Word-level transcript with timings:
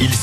Il 0.00 0.14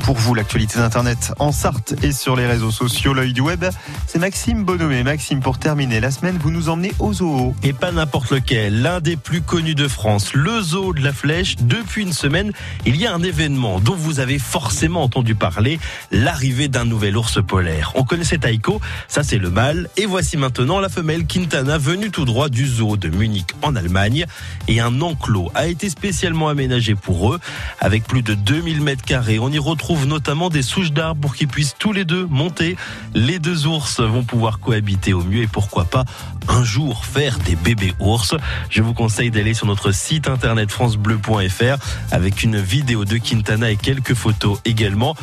pour 0.00 0.16
vous 0.16 0.34
l'actualité 0.34 0.78
d'Internet 0.78 1.32
en 1.38 1.52
Sarthe 1.52 1.94
et 2.02 2.12
sur 2.12 2.36
les 2.36 2.46
réseaux 2.46 2.70
sociaux. 2.70 3.14
L'œil 3.14 3.32
du 3.32 3.40
web, 3.40 3.64
c'est 4.06 4.18
Maxime 4.18 4.64
Bonhomé. 4.64 5.02
Maxime, 5.02 5.40
pour 5.40 5.58
terminer 5.58 6.00
la 6.00 6.10
semaine, 6.10 6.38
vous 6.40 6.50
nous 6.50 6.68
emmenez 6.68 6.92
au 6.98 7.12
zoo. 7.12 7.54
Et 7.62 7.72
pas 7.72 7.92
n'importe 7.92 8.30
lequel, 8.30 8.82
l'un 8.82 9.00
des 9.00 9.16
plus 9.16 9.42
connus 9.42 9.74
de 9.74 9.88
France, 9.88 10.34
le 10.34 10.60
zoo 10.60 10.92
de 10.92 11.00
la 11.00 11.12
Flèche. 11.12 11.56
Depuis 11.60 12.02
une 12.02 12.12
semaine, 12.12 12.52
il 12.86 12.96
y 12.96 13.06
a 13.06 13.14
un 13.14 13.22
événement 13.22 13.80
dont 13.80 13.94
vous 13.94 14.20
avez 14.20 14.38
forcément 14.38 15.02
entendu 15.02 15.34
parler, 15.34 15.78
l'arrivée 16.10 16.68
d'un 16.68 16.84
nouvel 16.84 17.16
ours 17.16 17.38
polaire. 17.44 17.92
On 17.94 18.04
connaissait 18.04 18.38
Taiko, 18.38 18.80
ça 19.06 19.22
c'est 19.22 19.38
le 19.38 19.50
mâle, 19.50 19.88
et 19.96 20.06
voici 20.06 20.36
maintenant 20.36 20.80
la 20.80 20.88
femelle 20.88 21.26
Quintana 21.26 21.78
venue 21.78 22.10
tout 22.10 22.24
droit 22.24 22.48
du 22.48 22.66
zoo 22.66 22.96
de 22.96 23.08
Munich 23.08 23.48
en 23.62 23.76
Allemagne. 23.76 24.24
Et 24.66 24.80
un 24.80 25.00
enclos 25.00 25.50
a 25.54 25.66
été 25.66 25.90
spécialement 25.90 26.48
aménagé 26.48 26.94
pour 26.94 27.34
eux, 27.34 27.40
avec 27.80 28.04
plus 28.04 28.22
de 28.22 28.34
2000 28.34 28.80
mètres 28.80 29.04
carrés. 29.04 29.38
On 29.38 29.50
y 29.50 29.58
retrouve 29.68 30.06
notamment 30.06 30.48
des 30.48 30.62
souches 30.62 30.92
d'arbres 30.92 31.20
pour 31.20 31.34
qu'ils 31.34 31.48
puissent 31.48 31.76
tous 31.78 31.92
les 31.92 32.04
deux 32.04 32.26
monter. 32.26 32.76
Les 33.14 33.38
deux 33.38 33.66
ours 33.66 34.00
vont 34.00 34.24
pouvoir 34.24 34.60
cohabiter 34.60 35.12
au 35.12 35.22
mieux 35.22 35.42
et 35.42 35.46
pourquoi 35.46 35.84
pas 35.84 36.04
un 36.48 36.64
jour 36.64 37.04
faire 37.04 37.38
des 37.38 37.56
bébés 37.56 37.94
ours. 38.00 38.34
Je 38.70 38.82
vous 38.82 38.94
conseille 38.94 39.30
d'aller 39.30 39.54
sur 39.54 39.66
notre 39.66 39.92
site 39.92 40.28
internet 40.28 40.70
francebleu.fr 40.70 41.76
avec 42.10 42.42
une 42.42 42.58
vidéo 42.58 43.04
de 43.04 43.18
Quintana 43.18 43.70
et 43.70 43.76
quelques 43.76 44.14
photos 44.14 44.58
également 44.64 45.14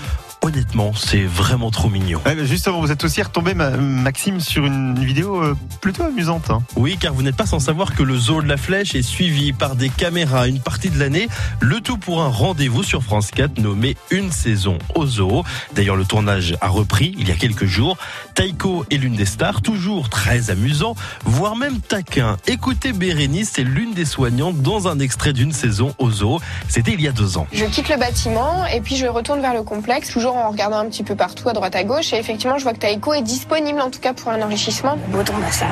honnêtement, 0.45 0.93
c'est 0.93 1.23
vraiment 1.23 1.71
trop 1.71 1.89
mignon. 1.89 2.21
justement, 2.43 2.79
vous 2.79 2.91
êtes 2.91 3.03
aussi 3.03 3.21
retombé, 3.21 3.53
Maxime, 3.55 4.39
sur 4.39 4.65
une 4.65 5.03
vidéo 5.03 5.41
euh, 5.41 5.55
plutôt 5.81 6.03
amusante. 6.03 6.51
Hein. 6.51 6.61
Oui, 6.75 6.97
car 6.99 7.13
vous 7.13 7.23
n'êtes 7.23 7.35
pas 7.35 7.47
sans 7.47 7.59
savoir 7.59 7.95
que 7.95 8.03
le 8.03 8.15
zoo 8.15 8.43
de 8.43 8.47
la 8.47 8.57
Flèche 8.57 8.93
est 8.93 9.01
suivi 9.01 9.53
par 9.53 9.75
des 9.75 9.89
caméras 9.89 10.47
une 10.47 10.59
partie 10.59 10.89
de 10.89 10.99
l'année. 10.99 11.29
Le 11.61 11.81
tout 11.81 11.97
pour 11.97 12.21
un 12.21 12.27
rendez-vous 12.27 12.83
sur 12.83 13.01
France 13.01 13.31
4 13.31 13.57
nommé 13.57 13.97
Une 14.11 14.31
saison 14.31 14.77
au 14.93 15.07
zoo. 15.07 15.43
D'ailleurs, 15.73 15.95
le 15.95 16.05
tournage 16.05 16.55
a 16.61 16.69
repris 16.69 17.15
il 17.17 17.27
y 17.27 17.31
a 17.31 17.35
quelques 17.35 17.65
jours. 17.65 17.97
Taiko 18.35 18.85
est 18.91 18.97
l'une 18.97 19.15
des 19.15 19.25
stars, 19.25 19.61
toujours 19.61 20.09
très 20.09 20.49
amusant, 20.49 20.93
voire 21.23 21.55
même 21.55 21.79
taquin. 21.79 22.35
Écoutez 22.47 22.91
Bérénice, 22.91 23.53
c'est 23.55 23.63
l'une 23.63 23.93
des 23.93 24.03
soignantes 24.03 24.57
dans 24.57 24.89
un 24.89 24.99
extrait 24.99 25.31
d'une 25.31 25.53
saison 25.53 25.95
au 25.99 26.11
zoo. 26.11 26.41
C'était 26.67 26.91
il 26.91 27.01
y 27.01 27.07
a 27.07 27.13
deux 27.13 27.37
ans. 27.37 27.47
Je 27.53 27.63
quitte 27.63 27.87
le 27.87 27.95
bâtiment 27.95 28.65
et 28.65 28.81
puis 28.81 28.97
je 28.97 29.07
retourne 29.07 29.39
vers 29.39 29.53
le 29.53 29.63
complexe, 29.63 30.11
toujours 30.11 30.35
en 30.35 30.49
regardant 30.49 30.79
un 30.79 30.85
petit 30.87 31.03
peu 31.03 31.15
partout, 31.15 31.47
à 31.47 31.53
droite 31.53 31.77
à 31.77 31.85
gauche. 31.85 32.11
Et 32.11 32.17
effectivement, 32.17 32.57
je 32.57 32.63
vois 32.63 32.73
que 32.73 32.79
Taiko 32.79 33.13
est 33.13 33.21
disponible, 33.21 33.79
en 33.79 33.89
tout 33.89 34.01
cas 34.01 34.13
pour 34.13 34.29
un 34.31 34.41
enrichissement. 34.41 34.97
Bon, 35.07 35.19
bah 35.19 35.51
ça. 35.51 35.65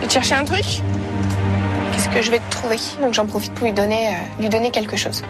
Tu 0.00 0.06
te 0.06 0.12
chercher 0.12 0.34
un 0.36 0.44
truc? 0.44 0.64
Qu'est-ce 1.92 2.08
que 2.08 2.22
je 2.22 2.30
vais 2.30 2.38
te 2.38 2.50
trouver? 2.50 2.76
Donc 3.02 3.14
j'en 3.14 3.26
profite 3.26 3.52
pour 3.54 3.66
lui 3.66 3.72
donner, 3.72 4.08
euh, 4.08 4.40
lui 4.40 4.48
donner 4.48 4.70
quelque 4.70 4.96
chose. 4.96 5.22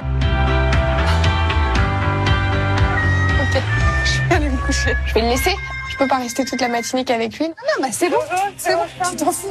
Ok, 3.40 3.62
je 4.04 4.28
vais 4.28 4.34
aller 4.34 4.50
me 4.50 4.58
coucher. 4.58 4.94
Je 5.06 5.14
vais 5.14 5.22
le 5.22 5.28
laisser 5.28 5.56
peux 6.00 6.08
pas 6.08 6.16
rester 6.16 6.46
toute 6.46 6.62
la 6.62 6.68
matinée 6.68 7.04
qu'avec 7.04 7.38
lui 7.38 7.44
Non, 7.48 7.54
non, 7.54 7.82
bah 7.82 7.88
c'est 7.92 8.08
bon, 8.08 8.16
c'est 8.56 8.74
bon. 8.74 8.84
Tu 9.10 9.16
t'en 9.16 9.30
fous, 9.30 9.48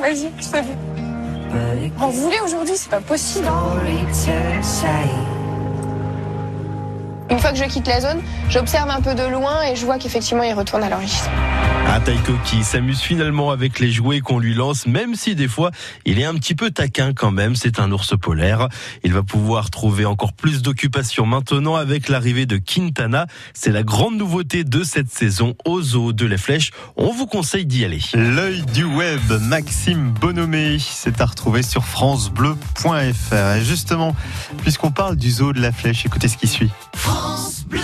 vas-y, 0.00 0.32
je 0.40 0.48
te 0.48 2.02
En 2.02 2.08
voulez 2.08 2.40
aujourd'hui, 2.44 2.74
c'est 2.76 2.90
pas 2.90 3.00
possible. 3.00 3.46
Une 7.30 7.38
fois 7.38 7.50
que 7.50 7.56
je 7.56 7.64
quitte 7.64 7.86
la 7.86 8.00
zone, 8.00 8.20
j'observe 8.48 8.90
un 8.90 9.00
peu 9.00 9.14
de 9.14 9.24
loin 9.28 9.62
et 9.62 9.76
je 9.76 9.86
vois 9.86 9.98
qu'effectivement 9.98 10.42
il 10.42 10.54
retourne 10.54 10.82
à 10.82 10.88
l'enrichissement. 10.88 11.30
Un 11.96 12.00
Taiko 12.00 12.34
qui 12.44 12.62
s'amuse 12.62 13.00
finalement 13.00 13.50
avec 13.50 13.80
les 13.80 13.90
jouets 13.90 14.20
qu'on 14.20 14.38
lui 14.38 14.52
lance, 14.52 14.86
même 14.86 15.14
si 15.14 15.34
des 15.34 15.48
fois 15.48 15.70
il 16.04 16.18
est 16.18 16.26
un 16.26 16.34
petit 16.34 16.54
peu 16.54 16.70
taquin 16.70 17.14
quand 17.14 17.30
même. 17.30 17.56
C'est 17.56 17.80
un 17.80 17.90
ours 17.90 18.12
polaire. 18.20 18.68
Il 19.02 19.14
va 19.14 19.22
pouvoir 19.22 19.70
trouver 19.70 20.04
encore 20.04 20.34
plus 20.34 20.60
d'occupation 20.60 21.24
maintenant 21.24 21.74
avec 21.74 22.10
l'arrivée 22.10 22.44
de 22.44 22.58
Quintana. 22.58 23.26
C'est 23.54 23.70
la 23.72 23.82
grande 23.82 24.18
nouveauté 24.18 24.62
de 24.62 24.84
cette 24.84 25.10
saison 25.10 25.54
au 25.64 25.80
zoo 25.80 26.12
de 26.12 26.26
la 26.26 26.36
Flèche. 26.36 26.70
On 26.96 27.12
vous 27.12 27.26
conseille 27.26 27.64
d'y 27.64 27.82
aller. 27.82 28.00
L'œil 28.12 28.62
du 28.74 28.84
web, 28.84 29.32
Maxime 29.40 30.12
Bonhomé, 30.20 30.76
c'est 30.78 31.22
à 31.22 31.24
retrouver 31.24 31.62
sur 31.62 31.86
francebleu.fr. 31.86 33.56
Et 33.56 33.64
justement, 33.64 34.14
puisqu'on 34.60 34.90
parle 34.90 35.16
du 35.16 35.30
zoo 35.30 35.54
de 35.54 35.62
la 35.62 35.72
Flèche, 35.72 36.04
écoutez 36.04 36.28
ce 36.28 36.36
qui 36.36 36.46
suit. 36.46 36.70
France 36.94 37.64
Bleu 37.66 37.80